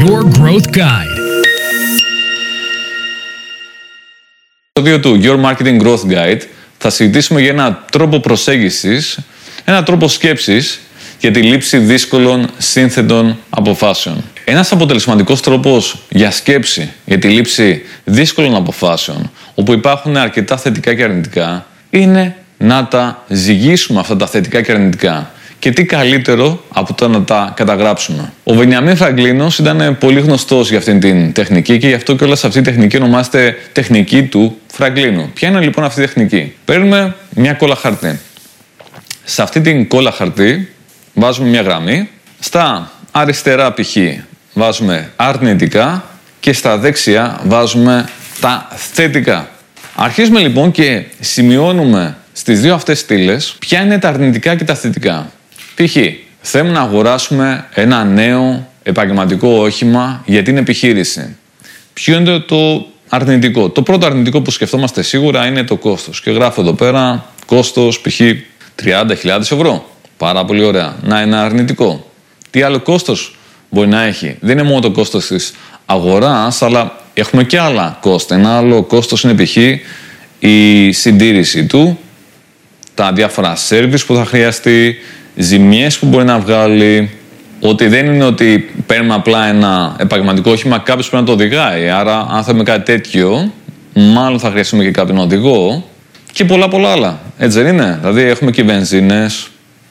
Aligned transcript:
Your 0.00 0.22
Growth 0.38 0.68
Guide. 0.76 1.18
Στο 4.70 4.82
βίντεο 4.82 5.00
του 5.00 5.20
Your 5.22 5.44
Marketing 5.44 5.82
Growth 5.82 6.12
Guide 6.12 6.40
θα 6.78 6.90
συζητήσουμε 6.90 7.40
για 7.40 7.50
ένα 7.50 7.84
τρόπο 7.92 8.20
προσέγγισης, 8.20 9.18
ένα 9.64 9.82
τρόπο 9.82 10.08
σκέψης 10.08 10.80
για 11.20 11.30
τη 11.30 11.42
λήψη 11.42 11.78
δύσκολων 11.78 12.50
σύνθετων 12.58 13.38
αποφάσεων. 13.50 14.24
Ένας 14.44 14.72
αποτελεσματικός 14.72 15.40
τρόπος 15.40 15.98
για 16.08 16.30
σκέψη, 16.30 16.92
για 17.04 17.18
τη 17.18 17.28
λήψη 17.28 17.82
δύσκολων 18.04 18.54
αποφάσεων, 18.54 19.30
όπου 19.54 19.72
υπάρχουν 19.72 20.16
αρκετά 20.16 20.56
θετικά 20.56 20.94
και 20.94 21.02
αρνητικά, 21.02 21.66
είναι 21.90 22.36
να 22.58 22.86
τα 22.86 23.24
ζυγίσουμε 23.28 24.00
αυτά 24.00 24.16
τα 24.16 24.26
θετικά 24.26 24.62
και 24.62 24.72
αρνητικά. 24.72 25.30
Και 25.62 25.70
τι 25.70 25.84
καλύτερο 25.84 26.62
από 26.68 26.94
το 26.94 27.08
να 27.08 27.22
τα 27.22 27.52
καταγράψουμε. 27.56 28.32
Ο 28.44 28.54
Βενιαμίν 28.54 28.96
Φραγκλίνος 28.96 29.58
ήταν 29.58 29.96
πολύ 30.00 30.20
γνωστός 30.20 30.68
για 30.68 30.78
αυτήν 30.78 31.00
την 31.00 31.32
τεχνική 31.32 31.78
και 31.78 31.88
γι' 31.88 31.94
αυτό 31.94 32.14
και 32.16 32.24
όλα 32.24 32.36
σε 32.36 32.46
αυτή 32.46 32.58
η 32.58 32.62
τεχνική 32.62 32.96
ονομάζεται 32.96 33.56
τεχνική 33.72 34.22
του 34.22 34.58
Φραγκλίνου. 34.72 35.30
Ποια 35.34 35.48
είναι 35.48 35.60
λοιπόν 35.60 35.84
αυτή 35.84 36.00
η 36.00 36.04
τεχνική; 36.04 36.54
Παίρνουμε 36.64 37.16
μια 37.30 37.52
κόλλα 37.52 37.74
χαρτί. 37.74 38.20
Σε 39.24 39.42
αυτή 39.42 39.60
την 39.60 39.88
κόλλα 39.88 40.10
χαρτί 40.10 40.68
βάζουμε 41.14 41.48
μια 41.48 41.62
γραμμή. 41.62 42.08
Στα 42.38 42.90
αριστερά 43.10 43.72
π.χ. 43.72 43.96
βάζουμε 44.52 45.10
αρνητικά 45.16 46.04
και 46.40 46.52
στα 46.52 46.78
δεξιά 46.78 47.40
βάζουμε 47.44 48.08
τα 48.40 48.68
θετικά. 48.74 49.48
Αρχίζουμε 49.94 50.40
λοιπόν 50.40 50.70
και 50.70 51.04
σημειώνουμε 51.20 52.16
στις 52.32 52.60
δύο 52.60 52.74
αυτές 52.74 52.98
στήλες 52.98 53.56
ποια 53.58 53.80
είναι 53.80 53.98
τα 53.98 54.08
αρνητικά 54.08 54.54
και 54.54 54.64
τα 54.64 54.74
θετικά. 54.74 55.30
Π.χ. 55.74 55.96
θέλουμε 56.40 56.72
να 56.72 56.80
αγοράσουμε 56.80 57.66
ένα 57.74 58.04
νέο 58.04 58.68
επαγγελματικό 58.82 59.48
όχημα 59.48 60.22
για 60.26 60.42
την 60.42 60.56
επιχείρηση. 60.56 61.36
Ποιο 61.92 62.16
είναι 62.16 62.38
το 62.38 62.86
αρνητικό; 63.08 63.68
Το 63.68 63.82
πρώτο 63.82 64.06
αρνητικό 64.06 64.40
που 64.40 64.50
σκεφτόμαστε 64.50 65.02
σίγουρα 65.02 65.46
είναι 65.46 65.64
το 65.64 65.76
κόστος. 65.76 66.20
Και 66.20 66.30
γράφω 66.30 66.60
εδώ 66.60 66.72
πέρα 66.72 67.26
κόστος 67.46 68.00
π.χ. 68.00 68.20
30.000 68.84 69.38
ευρώ. 69.40 69.90
Πάρα 70.16 70.44
πολύ 70.44 70.64
ωραία. 70.64 70.96
Να 71.02 71.20
είναι 71.20 71.36
αρνητικό. 71.36 72.10
Τι 72.50 72.62
άλλο 72.62 72.80
κόστος 72.80 73.36
μπορεί 73.70 73.88
να 73.88 74.02
έχει; 74.02 74.36
Δεν 74.40 74.58
είναι 74.58 74.68
μόνο 74.68 74.80
το 74.80 74.90
κόστος 74.90 75.26
της 75.26 75.54
αγοράς, 75.86 76.62
αλλά 76.62 77.00
έχουμε 77.14 77.44
και 77.44 77.58
άλλα 77.58 77.98
κόστη. 78.00 78.34
Ένα 78.34 78.56
άλλο 78.56 78.82
κόστος 78.82 79.22
είναι 79.22 79.44
π.χ. 79.44 79.56
η 80.38 80.92
συντήρηση 80.92 81.66
του, 81.66 81.98
τα 82.94 83.12
διάφορα 83.12 83.56
service 83.68 84.04
που 84.06 84.14
θα 84.14 84.24
χρειαστεί, 84.24 84.96
ζημιές 85.34 85.98
που 85.98 86.06
μπορεί 86.06 86.24
να 86.24 86.38
βγάλει, 86.38 87.10
ότι 87.60 87.86
δεν 87.86 88.06
είναι 88.06 88.24
ότι 88.24 88.70
παίρνουμε 88.86 89.14
απλά 89.14 89.46
ένα 89.46 89.96
επαγγελματικό 89.98 90.50
όχημα, 90.50 90.78
κάποιος 90.78 91.08
πρέπει 91.08 91.22
να 91.22 91.28
το 91.28 91.42
οδηγάει. 91.42 91.88
Άρα, 91.88 92.26
αν 92.30 92.44
θέλουμε 92.44 92.64
κάτι 92.64 92.84
τέτοιο, 92.84 93.52
μάλλον 93.94 94.38
θα 94.38 94.50
χρειαστούμε 94.50 94.84
και 94.84 94.90
κάποιον 94.90 95.18
οδηγό 95.18 95.84
και 96.32 96.44
πολλά 96.44 96.68
πολλά 96.68 96.90
άλλα. 96.90 97.20
Έτσι 97.38 97.62
δεν 97.62 97.74
είναι; 97.74 97.98
Δηλαδή, 98.00 98.22
έχουμε 98.22 98.50
και 98.50 98.62
βενζίνες. 98.62 99.46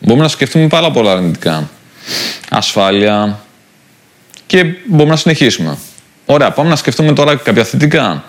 Μπορούμε 0.00 0.22
να 0.22 0.28
σκεφτούμε 0.30 0.66
πάρα 0.66 0.90
πολλά 0.90 1.12
αρνητικά. 1.12 1.68
Ασφάλεια. 2.50 3.38
Και 4.46 4.64
μπορούμε 4.86 5.10
να 5.10 5.16
συνεχίσουμε. 5.16 5.78
Ωραία, 6.26 6.50
πάμε 6.50 6.68
να 6.68 6.76
σκεφτούμε 6.76 7.12
τώρα 7.12 7.36
κάποια 7.36 7.64
θετικά. 7.64 8.24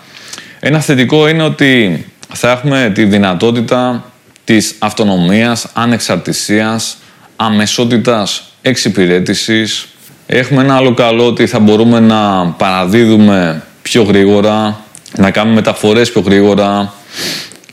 Ένα 0.60 0.80
θετικό 0.80 1.28
είναι 1.28 1.42
ότι 1.42 2.04
θα 2.34 2.50
έχουμε 2.50 2.90
τη 2.94 3.04
δυνατότητα 3.04 4.07
της 4.48 4.74
αυτονομίας, 4.78 5.66
ανεξαρτησίας, 5.72 6.96
αμεσότητας 7.36 8.42
εξυπηρέτησης. 8.62 9.86
Έχουμε 10.26 10.62
ένα 10.62 10.76
άλλο 10.76 10.94
καλό 10.94 11.26
ότι 11.26 11.46
θα 11.46 11.58
μπορούμε 11.58 12.00
να 12.00 12.46
παραδίδουμε 12.46 13.62
πιο 13.82 14.02
γρήγορα, 14.02 14.80
να 15.16 15.30
κάνουμε 15.30 15.54
μεταφορές 15.54 16.10
πιο 16.12 16.20
γρήγορα, 16.20 16.92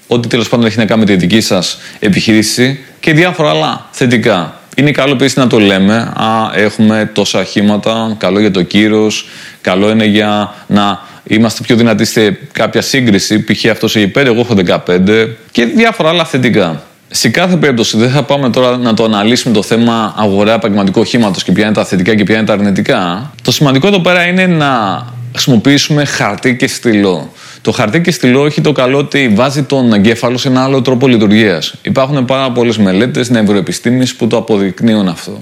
ό,τι 0.08 0.28
τέλος 0.28 0.50
πάντων 0.50 0.66
έχει 0.66 0.78
να 0.78 0.86
κάνει 0.86 1.00
με 1.00 1.06
τη 1.06 1.16
δική 1.16 1.42
σας 1.42 1.78
επιχείρηση 2.00 2.80
και 3.00 3.14
διάφορα 3.14 3.50
άλλα 3.50 3.88
θετικά. 3.92 4.60
Είναι 4.76 4.92
καλό 4.92 5.14
επίσης 5.14 5.36
να 5.36 5.48
το 5.48 5.60
λέμε. 5.60 5.96
Α, 5.96 6.52
έχουμε 6.54 7.12
τόσα 7.14 7.40
αχήματα. 7.40 8.16
Καλό 8.18 8.40
για 8.40 8.52
το 8.52 8.62
κύρος. 8.62 9.28
Καλό 9.62 9.90
είναι 9.90 10.06
για 10.06 10.54
να 10.68 11.00
είμαστε 11.28 11.64
πιο 11.64 11.76
δυνατοί 11.76 12.06
σε 12.06 12.38
κάποια 12.52 12.82
σύγκριση. 12.82 13.44
Π.χ. 13.44 13.66
αυτός 13.72 13.96
έχει 13.96 14.12
5, 14.16 14.26
εγώ 14.26 14.40
έχω 14.40 14.56
15. 14.86 15.30
Και 15.52 15.66
διάφορα 15.66 16.10
άλλα 16.10 16.26
θετικά. 16.26 16.84
Σε 17.08 17.30
κάθε 17.30 17.56
περίπτωση 17.56 17.98
δεν 17.98 18.10
θα 18.10 18.24
πάμε 18.24 18.50
τώρα 18.50 18.78
να 18.78 18.94
το 18.94 19.04
αναλύσουμε 19.04 19.54
το 19.54 19.64
θέμα 19.64 20.14
αγορά 20.18 20.54
επαγγελματικού 20.54 21.00
οχήματος 21.00 21.44
και 21.44 21.52
ποια 21.52 21.66
είναι 21.66 21.74
τα 21.74 21.86
θετικά 21.86 22.16
και 22.16 22.24
ποια 22.24 22.36
είναι 22.36 22.46
τα 22.46 22.54
αρνητικά. 22.54 23.32
Το 23.42 23.52
σημαντικό 23.52 23.88
εδώ 23.88 24.00
πέρα 24.00 24.24
είναι 24.24 24.48
να 24.48 25.04
χρησιμοποιήσουμε 25.32 26.06
χαρτί 26.06 26.56
και 26.56 26.68
στυλό. 26.68 27.32
Το 27.62 27.72
χαρτί 27.72 28.02
και 28.02 28.12
στυλό 28.12 28.46
έχει 28.46 28.62
το 28.62 28.72
καλό 28.72 28.98
ότι 28.98 29.32
βάζει 29.36 29.64
τον 29.64 29.94
εγκέφαλο 29.94 30.38
σε 30.38 30.48
ένα 30.48 30.64
άλλο 30.64 30.82
τρόπο 30.82 31.08
λειτουργίας. 31.08 31.74
Υπάρχουν 31.82 32.26
πάρα 32.26 32.52
πολλές 32.52 32.78
μελέτες 32.78 33.30
νευροεπιστήμη 33.30 34.08
που 34.18 34.28
το 34.28 34.38
αποδεικνύουν 34.38 35.08
αυτό. 35.08 35.38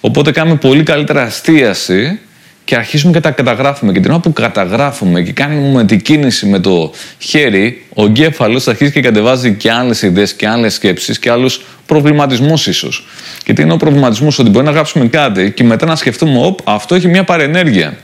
Οπότε 0.00 0.30
κάνουμε 0.30 0.56
πολύ 0.56 0.82
καλύτερα 0.82 1.22
αστίαση 1.22 2.18
και 2.68 2.76
αρχίζουμε 2.76 3.12
και 3.12 3.20
τα 3.20 3.30
καταγράφουμε. 3.30 3.92
Και 3.92 4.00
την 4.00 4.10
ώρα 4.10 4.20
που 4.20 4.32
καταγράφουμε 4.32 5.22
και 5.22 5.32
κάνουμε 5.32 5.84
την 5.84 6.00
κίνηση 6.00 6.46
με 6.46 6.58
το 6.58 6.92
χέρι, 7.18 7.86
ο 7.94 8.04
εγκέφαλος 8.04 8.68
αρχίζει 8.68 8.92
και 8.92 9.00
κατεβάζει 9.00 9.54
και 9.54 9.72
άλλες 9.72 10.02
ιδέες 10.02 10.32
και 10.32 10.48
άλλες 10.48 10.74
σκέψεις 10.74 11.18
και 11.18 11.30
άλλους 11.30 11.64
προβληματισμούς 11.86 12.66
ίσως. 12.66 13.06
Και 13.44 13.52
τι 13.52 13.62
είναι 13.62 13.72
ο 13.72 13.76
προβληματισμός, 13.76 14.38
ότι 14.38 14.50
μπορεί 14.50 14.64
να 14.64 14.70
γράψουμε 14.70 15.06
κάτι 15.06 15.52
και 15.52 15.64
μετά 15.64 15.86
να 15.86 15.96
σκεφτούμε, 15.96 16.46
Οπ, 16.46 16.58
αυτό 16.64 16.94
έχει 16.94 17.08
μια 17.08 17.24
παρενέργεια. 17.24 17.96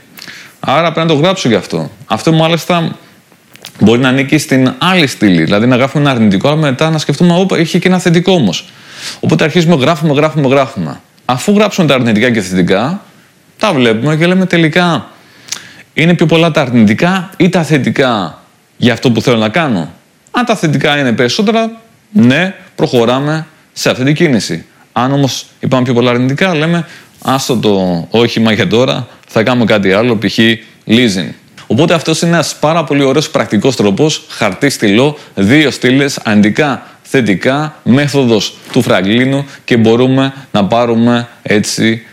Άρα 0.59 0.91
πρέπει 0.91 1.07
να 1.07 1.13
το 1.13 1.19
γράψω 1.21 1.49
γι' 1.49 1.55
αυτό. 1.55 1.91
Αυτό 2.05 2.31
μάλιστα 2.31 2.95
μπορεί 3.79 3.99
να 3.99 4.09
ανήκει 4.09 4.37
στην 4.37 4.73
άλλη 4.77 5.07
στήλη. 5.07 5.43
Δηλαδή 5.43 5.65
να 5.65 5.75
γράφουμε 5.75 6.03
ένα 6.03 6.11
αρνητικό, 6.11 6.47
αλλά 6.47 6.57
μετά 6.57 6.89
να 6.89 6.97
σκεφτούμε, 6.97 7.39
Οπ, 7.39 7.51
έχει 7.51 7.79
και 7.79 7.87
ένα 7.87 7.99
θετικό 7.99 8.31
όμως. 8.31 8.69
Οπότε 9.19 9.43
αρχίζουμε, 9.43 9.75
γράφουμε, 9.75 10.13
γράφουμε, 10.13 10.47
γράφουμε. 10.47 10.99
Αφού 11.25 11.53
γράψουμε 11.55 11.87
τα 11.87 11.93
αρνητικά 11.93 12.31
και 12.31 12.41
θετικά, 12.41 13.01
τα 13.65 13.73
βλέπουμε 13.73 14.15
και 14.15 14.25
λέμε 14.25 14.45
τελικά 14.45 15.09
είναι 15.93 16.13
πιο 16.13 16.25
πολλά 16.25 16.51
τα 16.51 16.61
αρνητικά 16.61 17.29
ή 17.37 17.49
τα 17.49 17.63
θετικά 17.63 18.41
για 18.77 18.93
αυτό 18.93 19.11
που 19.11 19.21
θέλω 19.21 19.37
να 19.37 19.49
κάνω. 19.49 19.93
Αν 20.31 20.45
τα 20.45 20.55
θετικά 20.55 20.99
είναι 20.99 21.11
περισσότερα, 21.11 21.81
ναι, 22.11 22.55
προχωράμε 22.75 23.47
σε 23.73 23.89
αυτή 23.89 24.03
την 24.03 24.15
κίνηση. 24.15 24.65
Αν 24.91 25.11
όμως 25.11 25.45
υπάρχουν 25.59 25.83
πιο 25.83 25.93
πολλά 25.93 26.11
αρνητικά, 26.11 26.55
λέμε 26.55 26.87
άστο 27.21 27.57
το 27.57 28.07
όχημα 28.09 28.51
για 28.51 28.67
τώρα, 28.67 29.07
θα 29.27 29.43
κάνουμε 29.43 29.65
κάτι 29.65 29.91
άλλο, 29.91 30.17
π.χ. 30.17 30.37
leasing. 30.87 31.29
Οπότε 31.67 31.93
αυτός 31.93 32.21
είναι 32.21 32.31
ένας 32.31 32.55
πάρα 32.59 32.83
πολύ 32.83 33.03
ωραίος 33.03 33.29
πρακτικός 33.29 33.75
τρόπος, 33.75 34.25
χαρτί 34.29 34.69
στυλό, 34.69 35.17
δύο 35.35 35.71
στήλες, 35.71 36.19
αρνητικά, 36.23 36.83
θετικά, 37.01 37.75
μέθοδος 37.83 38.57
του 38.71 38.81
Φραγκλίνου 38.81 39.45
και 39.63 39.77
μπορούμε 39.77 40.33
να 40.51 40.65
πάρουμε 40.65 41.27
έτσι 41.41 42.05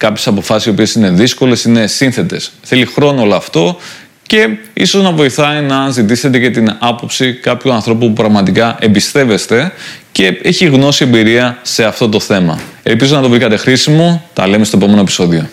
κάποιες 0.00 0.26
αποφάσεις 0.26 0.66
οι 0.66 0.70
οποίες 0.70 0.94
είναι 0.94 1.10
δύσκολες, 1.10 1.64
είναι 1.64 1.86
σύνθετες. 1.86 2.52
Θέλει 2.62 2.86
χρόνο 2.86 3.22
όλο 3.22 3.34
αυτό 3.34 3.76
και 4.22 4.48
ίσως 4.72 5.02
να 5.02 5.12
βοηθάει 5.12 5.62
να 5.62 5.90
ζητήσετε 5.90 6.38
και 6.38 6.50
την 6.50 6.76
άποψη 6.78 7.32
κάποιου 7.32 7.72
ανθρώπου 7.72 8.06
που 8.06 8.12
πραγματικά 8.12 8.76
εμπιστεύεστε 8.80 9.72
και 10.12 10.40
έχει 10.42 10.66
γνώση 10.66 11.04
εμπειρία 11.04 11.58
σε 11.62 11.84
αυτό 11.84 12.08
το 12.08 12.20
θέμα. 12.20 12.60
Ελπίζω 12.82 13.16
να 13.16 13.22
το 13.22 13.28
βρήκατε 13.28 13.56
χρήσιμο. 13.56 14.24
Τα 14.32 14.46
λέμε 14.46 14.64
στο 14.64 14.76
επόμενο 14.76 15.00
επεισόδιο. 15.00 15.50